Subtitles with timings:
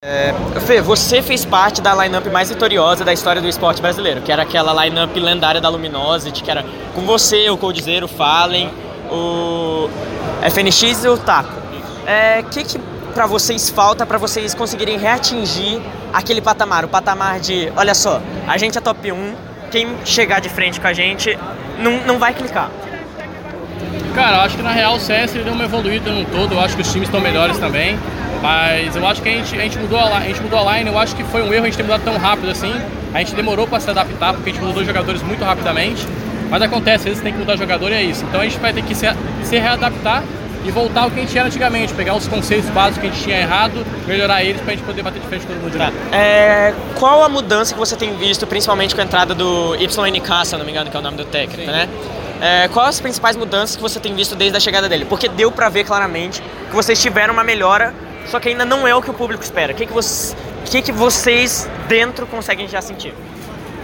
[0.00, 0.32] É,
[0.64, 4.42] Fê, você fez parte da lineup mais vitoriosa da história do esporte brasileiro, que era
[4.42, 8.70] aquela lineup lendária da Luminosity, que era com você, o Coldzera, o Fallen,
[9.10, 9.90] o
[10.48, 11.50] FNX e o Taco.
[11.52, 12.78] O é, que, que
[13.12, 15.80] para vocês falta para vocês conseguirem reatingir
[16.12, 16.84] aquele patamar?
[16.84, 19.34] O patamar de, olha só, a gente é top 1,
[19.72, 21.36] quem chegar de frente com a gente
[21.80, 22.70] não, não vai clicar.
[24.14, 26.76] Cara, eu acho que na real o CS deu uma evoluída no todo, eu acho
[26.76, 27.98] que os times estão melhores também.
[28.42, 30.90] Mas eu acho que a gente, a gente, mudou, a, a gente mudou a line,
[30.90, 32.74] eu acho que foi um erro a gente ter mudado tão rápido assim.
[33.12, 36.06] A gente demorou para se adaptar, porque a gente mudou jogadores muito rapidamente.
[36.50, 38.24] Mas acontece, às vezes tem que mudar jogador e é isso.
[38.24, 39.06] Então a gente vai ter que se,
[39.42, 40.22] se readaptar
[40.64, 43.22] e voltar ao que a gente era antigamente, pegar os conceitos básicos que a gente
[43.22, 45.92] tinha errado, melhorar eles pra gente poder bater de frente com todo mundo tá.
[46.16, 50.56] É, qual a mudança que você tem visto, principalmente com a entrada do YNK, se
[50.56, 51.76] não me engano, que é o nome do técnico, Sim.
[51.76, 51.88] né?
[52.40, 55.04] É, quais as principais mudanças que você tem visto desde a chegada dele?
[55.04, 57.92] Porque deu para ver claramente que vocês tiveram uma melhora
[58.28, 59.72] só que ainda não é o que o público espera.
[59.72, 60.36] O que, que, você,
[60.66, 63.12] que, que vocês dentro conseguem já sentir?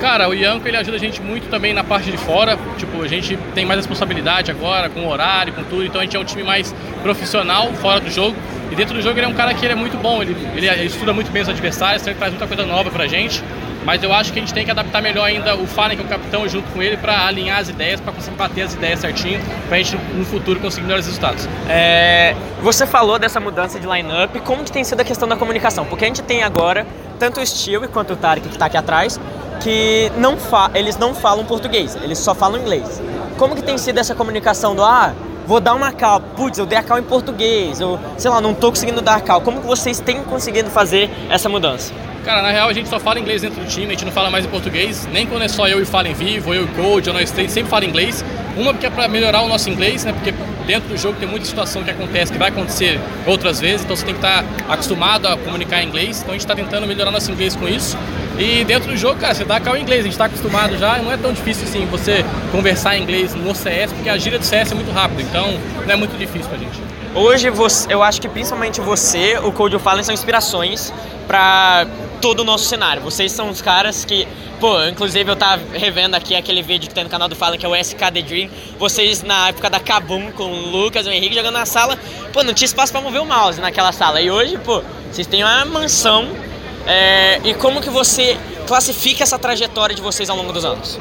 [0.00, 2.58] Cara, o Ianco ele ajuda a gente muito também na parte de fora.
[2.78, 5.84] Tipo, a gente tem mais responsabilidade agora com o horário, com tudo.
[5.84, 8.34] Então a gente é um time mais profissional fora do jogo.
[8.72, 10.22] E dentro do jogo ele é um cara que ele é muito bom.
[10.22, 13.44] Ele, ele, estuda muito bem os adversários, ele traz muita coisa nova pra gente.
[13.84, 16.06] Mas eu acho que a gente tem que adaptar melhor ainda o Fallen, que é
[16.06, 19.40] o capitão, junto com ele, para alinhar as ideias, para conseguir bater as ideias certinho,
[19.68, 21.48] para a gente no futuro conseguir melhores resultados.
[21.68, 25.84] É, você falou dessa mudança de lineup, como que tem sido a questão da comunicação?
[25.86, 26.86] Porque a gente tem agora
[27.18, 29.20] tanto o Steel quanto o Tarek que está aqui atrás,
[29.60, 30.36] que não
[30.74, 33.00] eles não falam português, eles só falam inglês.
[33.38, 35.12] Como que tem sido essa comunicação do ah,
[35.46, 38.52] vou dar uma cal, putz, eu dei a cal em português, eu sei lá, não
[38.52, 39.40] estou conseguindo dar a cal.
[39.40, 41.92] Como que vocês têm conseguido fazer essa mudança?
[42.24, 44.30] Cara, na real a gente só fala inglês dentro do time, a gente não fala
[44.30, 46.68] mais em português, nem quando é só eu e falo em vivo, eu e o
[46.68, 48.24] Code, ou nós três, sempre fala inglês.
[48.56, 50.12] Uma porque é para melhorar o nosso inglês, né?
[50.12, 50.34] Porque
[50.66, 54.04] dentro do jogo tem muita situação que acontece que vai acontecer outras vezes, então você
[54.04, 56.18] tem que estar tá acostumado a comunicar em inglês.
[56.18, 57.96] Então a gente está tentando melhorar nosso inglês com isso.
[58.38, 60.98] E dentro do jogo, cara, você dá cal em inglês, a gente está acostumado já,
[60.98, 64.44] não é tão difícil assim você conversar em inglês no CS, porque a gíria do
[64.44, 66.80] CS é muito rápido, então não é muito difícil pra gente.
[67.14, 70.92] Hoje, você, eu acho que principalmente você, o Code e o Fallen são inspirações
[71.26, 71.86] para
[72.20, 73.02] todo o nosso cenário.
[73.02, 74.28] Vocês são os caras que,
[74.60, 77.66] pô, inclusive eu tava revendo aqui aquele vídeo que tem no canal do Fallen, que
[77.66, 78.50] é o SKD Dream.
[78.78, 81.98] Vocês na época da Kabum com o Lucas e o Henrique jogando na sala,
[82.32, 84.20] pô, não tinha espaço para mover o mouse naquela sala.
[84.20, 86.28] E hoje, pô, vocês têm uma mansão.
[86.86, 90.98] É, e como que você classifica essa trajetória de vocês ao longo dos anos?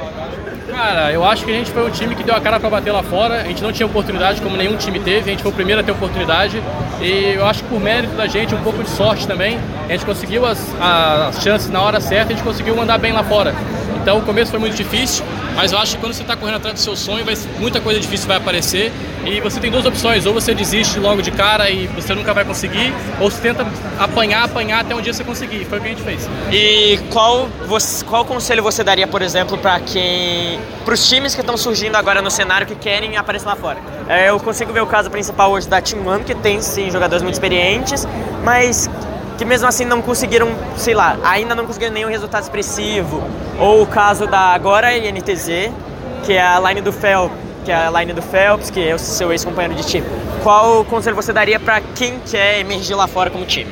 [0.70, 2.92] Cara, eu acho que a gente foi um time que deu a cara para bater
[2.92, 3.42] lá fora.
[3.42, 5.30] A gente não tinha oportunidade como nenhum time teve.
[5.30, 6.62] A gente foi o primeiro a ter oportunidade.
[7.02, 10.06] E eu acho que por mérito da gente, um pouco de sorte também, a gente
[10.06, 12.34] conseguiu as, as chances na hora certa.
[12.34, 13.56] A gente conseguiu mandar bem lá fora.
[14.02, 16.76] Então o começo foi muito difícil, mas eu acho que quando você está correndo atrás
[16.76, 18.92] do seu sonho, vai, muita coisa difícil vai aparecer.
[19.26, 22.46] E você tem duas opções: ou você desiste logo de cara e você nunca vai
[22.46, 23.68] conseguir, ou você tenta
[24.00, 25.66] apanhar, apanhar até um dia você conseguir.
[25.66, 26.30] Foi o que a gente fez.
[26.52, 31.42] E qual, você, qual conselho você daria, por exemplo, para quem, para os times que
[31.42, 33.78] estão surgindo agora no cenário que querem aparecer lá fora?
[34.08, 37.22] É, eu consigo ver o caso principal hoje da Team One, que tem sim jogadores
[37.22, 38.08] muito experientes,
[38.44, 38.90] mas
[39.40, 43.24] que mesmo assim não conseguiram, sei lá, ainda não conseguiram nenhum resultado expressivo.
[43.58, 45.72] Ou o caso da agora INTZ,
[46.26, 49.00] que é a line do Phelps, que é a line do Phelps, que é o
[49.00, 50.06] seu ex-companheiro de time.
[50.44, 53.72] Qual conselho você daria para quem quer emergir lá fora como time?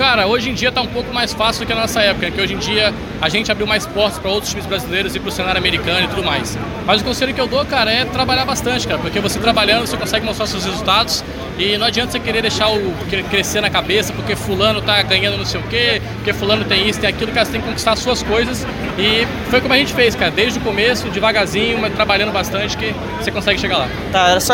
[0.00, 2.40] Cara, hoje em dia está um pouco mais fácil do que na nossa época, que
[2.40, 2.90] hoje em dia
[3.20, 6.08] a gente abriu mais portas para outros times brasileiros e para o cenário americano e
[6.08, 6.56] tudo mais.
[6.86, 9.98] Mas o conselho que eu dou, cara, é trabalhar bastante, cara, porque você trabalhando você
[9.98, 11.22] consegue mostrar seus resultados
[11.58, 12.94] e não adianta você querer deixar o
[13.28, 16.98] crescer na cabeça porque fulano tá ganhando não sei o quê, porque fulano tem isso,
[16.98, 18.66] tem aquilo, cara, você tem que conquistar suas coisas
[18.98, 22.94] e foi como a gente fez, cara, desde o começo, devagarzinho, mas trabalhando bastante que
[23.20, 23.88] você consegue chegar lá.
[24.10, 24.48] Tá, era só